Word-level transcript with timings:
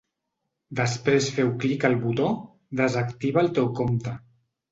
Després 0.79 1.27
feu 1.35 1.51
clic 1.65 1.85
al 1.91 1.97
botó 2.05 2.31
‘Desactiva 2.81 3.43
el 3.45 3.51
teu 3.59 3.67
compte’. 3.81 4.15